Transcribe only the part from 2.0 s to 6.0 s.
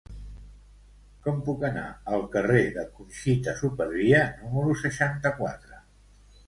al carrer de Conxita Supervia número seixanta-quatre?